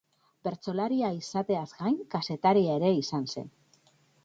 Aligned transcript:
Bertsolaria 0.45 1.11
izateaz 1.17 1.67
gain, 1.83 1.99
kazetari 2.15 2.65
ere 2.79 2.93
izan 3.05 3.31
zen. 3.37 3.55